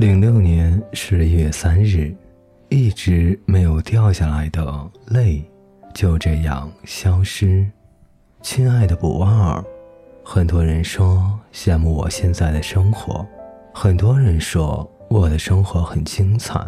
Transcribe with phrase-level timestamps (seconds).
[0.00, 2.16] 零六年十一月三日，
[2.70, 4.64] 一直没有掉下来的
[5.08, 5.42] 泪，
[5.92, 7.70] 就这样消失。
[8.40, 9.62] 亲爱的不二，
[10.24, 13.26] 很多人说羡慕我现在的生活，
[13.74, 16.58] 很多人说我的生活很精彩。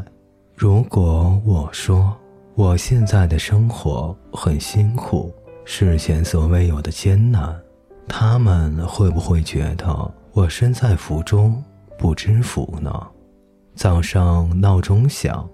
[0.55, 2.15] 如果我说
[2.55, 5.33] 我现在的生活很辛苦，
[5.65, 7.59] 是前所未有的艰难，
[8.07, 11.65] 他们会不会觉得我身在福中
[11.97, 12.93] 不知福呢？
[13.75, 15.49] 早上闹钟响，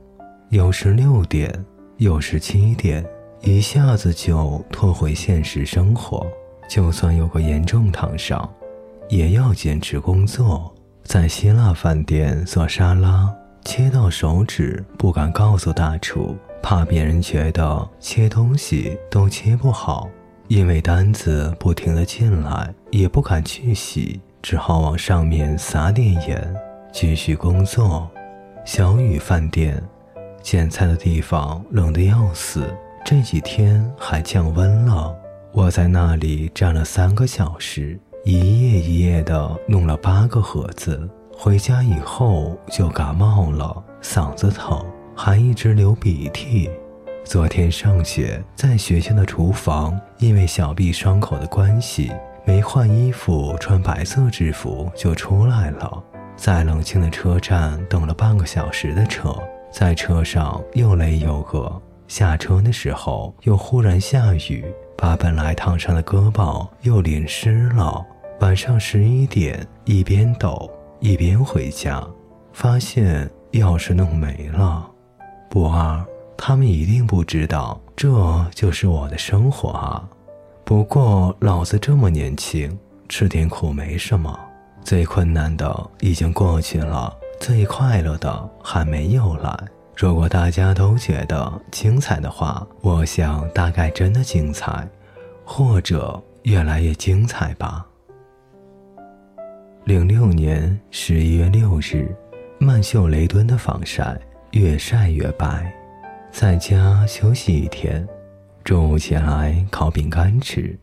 [0.50, 1.64] 有时六点，
[1.98, 3.04] 有时七点，
[3.40, 6.26] 一下子就拖回现实生活。
[6.68, 8.46] 就算有个严重烫伤，
[9.08, 10.74] 也要坚持工作。
[11.04, 13.32] 在希腊饭店做沙拉，
[13.64, 20.10] 切到手指不敢告诉大厨，怕别人觉得切东西都切不好。
[20.48, 26.54] 因为单子不停的进来，也不敢去洗，只好往上面撒点盐。
[26.90, 28.10] 继续工作，
[28.68, 29.82] 小雨饭店，
[30.42, 32.66] 捡菜的地方冷得要死。
[33.02, 35.16] 这几天还降温了，
[35.52, 38.34] 我在那里站了三个小时，一
[38.70, 41.08] 夜一夜的弄了八个盒子。
[41.32, 44.84] 回家以后就感冒了，嗓子疼，
[45.16, 46.68] 还一直流鼻涕。
[47.24, 52.12] 昨天上学，在学校的厨房，因为小臂伤口的关系，
[52.44, 56.04] 没换衣服，穿白色制服就出来了。
[56.38, 59.36] 在冷清的车站等了半个小时的车，
[59.72, 61.82] 在车上又累又饿。
[62.06, 64.64] 下车的时候又忽然下雨，
[64.96, 68.06] 把本来烫伤的胳膊又淋湿了。
[68.40, 72.02] 晚上十一点，一边抖一边回家，
[72.52, 74.88] 发现钥匙弄没了。
[75.50, 76.02] 不二，
[76.36, 80.08] 他们一定不知道这就是我的生活啊。
[80.64, 84.38] 不过老子这么年轻，吃点苦没什么。
[84.88, 89.54] 最困难的已经过去了，最快乐的还没有来。
[89.94, 94.88] 如果大家都觉得精彩的话，我想大概真的精彩，
[95.44, 97.86] 或者越来越精彩吧。
[99.84, 102.10] 零六年十一月六日，
[102.58, 104.18] 曼秀雷敦的防晒
[104.52, 105.70] 越晒越白，
[106.32, 108.08] 在家休息一天，
[108.64, 110.78] 中午起来烤饼干吃。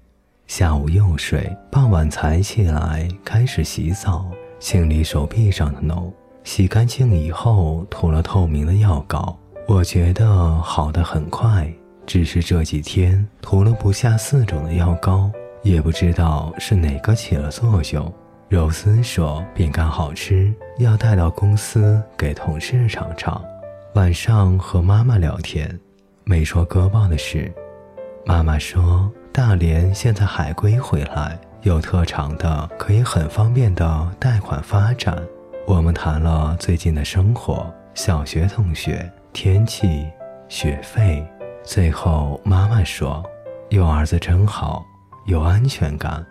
[0.47, 4.29] 下午又睡，傍晚才起来开始洗澡，
[4.59, 6.11] 清理手臂上的脓。
[6.43, 9.37] 洗干净以后，涂了透明的药膏。
[9.67, 11.67] 我觉得好的很快，
[12.05, 15.31] 只是这几天涂了不下四种的药膏，
[15.63, 18.13] 也不知道是哪个起了作用。
[18.47, 23.43] 柔丝说饼干好吃，要带到公司给同事尝尝。
[23.95, 25.67] 晚上和妈妈聊天，
[26.23, 27.51] 没说割报的事。
[28.27, 29.11] 妈妈说。
[29.35, 35.21] 大连现在海归回来，有特长的可以很方便的贷款发展。
[35.67, 40.07] 我们谈了最近的生活、小学同学、天气、
[40.47, 41.21] 学费。
[41.65, 43.21] 最后妈妈说
[43.67, 44.85] ：“有儿子真好，
[45.25, 46.25] 有安全感。”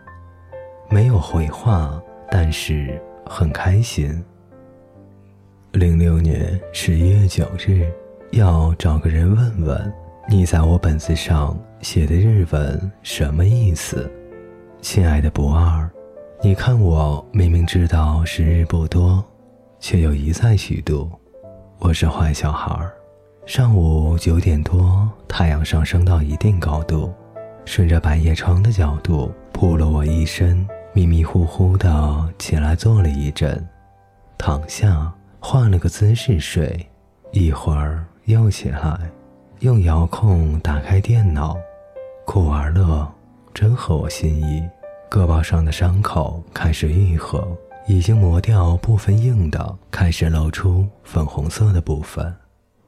[0.88, 2.00] 没有回话，
[2.31, 4.25] 但是很开心。
[5.72, 7.87] 零六年十一月九日，
[8.31, 9.94] 要找个人问问。
[10.27, 14.11] 你在我本子上写的日文什么意思，
[14.81, 15.89] 亲爱的不二？
[16.43, 19.23] 你看我明明知道时日不多，
[19.79, 21.11] 却又一再虚度。
[21.79, 22.75] 我是坏小孩。
[23.45, 27.12] 上午九点多，太阳上升到一定高度，
[27.67, 33.62] 顺着百叶窗的角度扑了我一身，迷迷糊糊的起来坐了一阵，
[34.39, 36.89] 躺下换了个姿势睡，
[37.31, 38.99] 一会儿又起来。
[39.60, 41.56] 用遥控打开电脑，
[42.26, 43.10] 酷玩乐
[43.54, 44.62] 真合我心意。
[45.10, 47.56] 胳膊上的伤口开始愈合，
[47.87, 52.34] 已经磨掉部分硬的，开始露出粉红色的部分。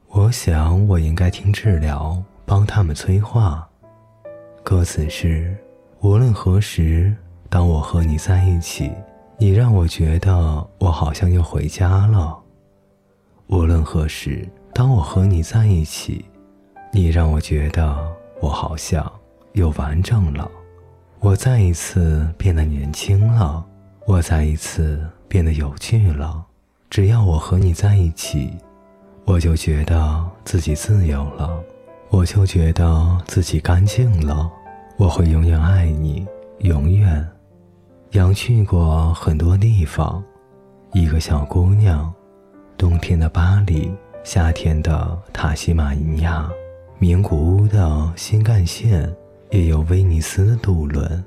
[0.08, 3.66] 我想我应该听治疗，帮他们催化。
[4.64, 5.56] 歌词是：
[6.00, 7.14] 无论何时，
[7.48, 8.90] 当我和你在一起，
[9.38, 12.36] 你让我觉得我好像又回家了。
[13.46, 16.24] 无论何时，当我和你在一起。
[16.92, 17.96] 你让我觉得
[18.40, 19.10] 我好像
[19.52, 20.50] 又完整了，
[21.20, 23.64] 我再一次变得年轻了，
[24.06, 26.44] 我再一次变得有趣了。
[26.88, 28.56] 只要我和你在一起，
[29.24, 31.62] 我就觉得自己自由了，
[32.10, 34.50] 我就觉得自己干净了。
[34.96, 36.26] 我会永远爱你，
[36.60, 37.26] 永远。
[38.12, 40.22] 杨去过很多地方，
[40.92, 42.10] 一个小姑娘，
[42.78, 43.92] 冬天的巴黎，
[44.24, 46.48] 夏天的塔西马尼亚。
[46.98, 49.14] 名古屋的新干线
[49.50, 51.22] 也有威尼斯渡轮。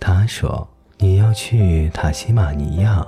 [0.00, 0.66] 他说
[0.98, 3.06] ：“你要去塔西马尼亚，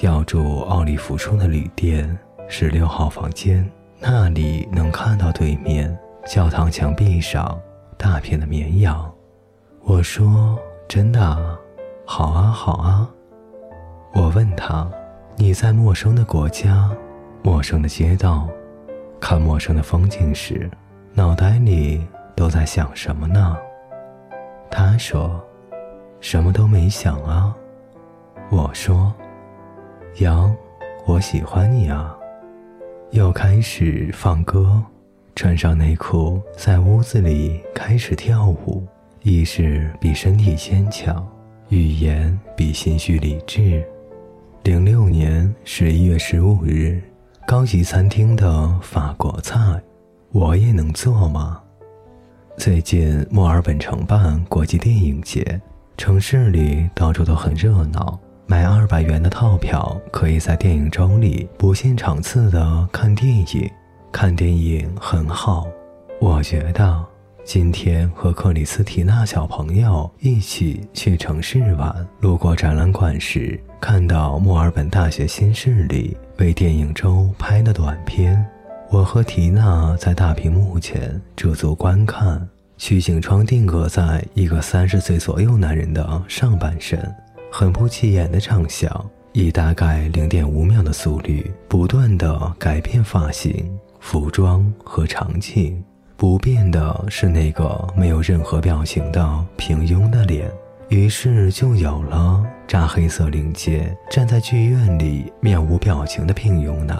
[0.00, 2.18] 要住奥利弗树的旅店，
[2.48, 3.64] 十六号房间，
[4.00, 5.96] 那里能看到对面
[6.26, 7.56] 教堂墙壁上
[7.96, 9.08] 大片的绵羊。
[9.84, 10.58] 我说
[10.88, 11.56] ：“真的？
[12.04, 13.08] 好啊，好啊。”
[14.12, 14.90] 我问他
[15.38, 16.90] ：“你在陌生的国家，
[17.44, 18.48] 陌生的街道，
[19.20, 20.68] 看陌生的风景时，
[21.16, 23.56] 脑袋里都在想什么呢？”
[24.68, 25.40] 他说
[26.20, 27.54] ：“什么都没想啊。”
[28.50, 29.14] 我说
[30.18, 30.54] ：“羊，
[31.06, 32.16] 我喜欢你啊。”
[33.12, 34.82] 又开始放歌，
[35.36, 38.84] 穿上内裤，在屋子里开始跳舞。
[39.22, 41.26] 意识比身体坚强，
[41.68, 43.82] 语言比心绪理智。
[44.64, 47.00] 零六年十一月十五日，
[47.46, 49.60] 高级餐厅的法国菜，
[50.34, 51.60] 我也能做吗？
[52.56, 55.60] 最近墨尔本承办国际电影节，
[55.96, 58.18] 城市里到处都很热闹。
[58.44, 63.70] 买二百元的套票，可以在电影周里不限场次的看电影。
[64.10, 65.68] 看电影很好，
[66.20, 67.04] 我觉得。
[67.44, 78.44] 今天和克里斯提娜小朋友一起去城市玩，路过展览馆时，看到墨尔本大学新势力为电影周拍的短片。
[78.94, 87.12] 我和缇娜在大屏幕前驻足观看，取景窗定格在一个三十岁左右男人的上半身，
[87.50, 93.68] 很不起眼的长相，以大概零点五秒的速率不断的改变发型、
[93.98, 95.82] 服装和场景。
[96.16, 100.48] 不变的是那个没有任何表情的平庸的脸，
[100.88, 106.96] 于是就有了扎黑色领结、站在剧院里面无表情的平庸男，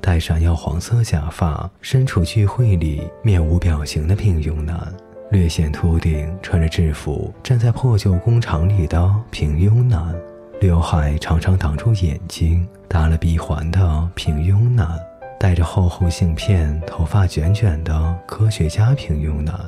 [0.00, 4.92] 戴上耀黄色假发、身处聚会里面无表情的平庸男，
[5.30, 10.14] 略显秃顶、穿着制服站在破旧工厂里的平庸男，
[10.60, 14.98] 刘海常常挡住眼睛、打了鼻环的平庸男。
[15.38, 19.58] 戴着厚厚镜片、头发卷卷的科学家平庸男，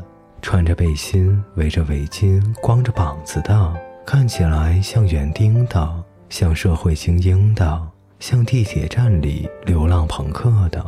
[0.43, 3.75] 穿着背心、围着围巾、光着膀子的，
[4.05, 7.81] 看起来像园丁的，像社会精英的，
[8.22, 10.80] 像地铁站里流浪朋克的，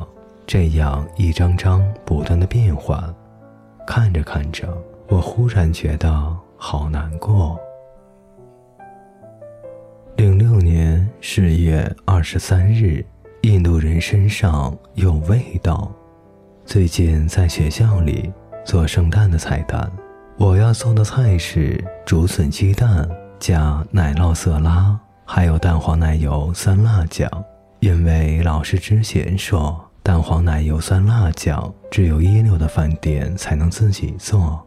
[0.47, 3.13] 这样一张张不断的变换。
[3.85, 4.73] 看着看着，
[5.09, 7.59] 我忽然觉得好难过。
[10.15, 13.05] 零六年十月二十三日。
[13.43, 15.93] 印度人身上有味道。
[16.65, 18.33] 最近在学校里
[18.65, 19.93] 做圣诞的菜单，
[20.39, 23.07] 我要做的菜是竹笋鸡蛋
[23.39, 27.29] 加奶酪色拉，还有蛋黄奶油酸辣酱。
[27.81, 34.65] 因为老师之前说，蛋黄奶油酸辣酱只有一流的饭店才能自己做，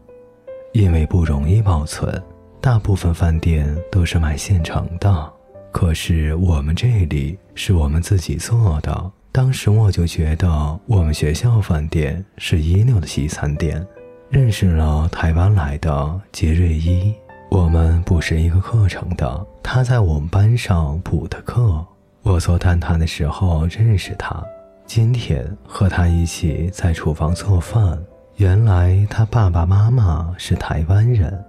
[0.73, 2.21] 因为不容易保存，
[2.61, 5.33] 大部分饭店都是买现成的。
[5.71, 9.11] 可是我们这里是我们自己做的。
[9.31, 13.85] 当时我就觉得我们学校饭店是一流的西餐店。
[14.29, 17.13] 认识了台湾来的杰瑞伊，
[17.49, 21.85] 我们不是一个课程的，他在我们班上补的课。
[22.23, 24.43] 我做蛋挞的时候认识他，
[24.85, 27.97] 今天和他一起在厨房做饭。
[28.35, 31.43] 原来他爸爸妈妈是台湾人，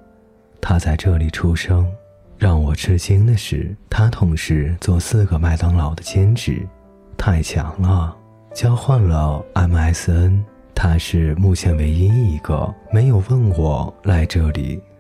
[0.61, 1.87] 他在这里出生。
[2.39, 6.65] 让我吃惊的是，他同时做四个麦当劳的兼职，
[7.17, 8.17] 太强了！
[8.55, 14.81] 交换了 MSN，他是目前唯一一个没有问我来这里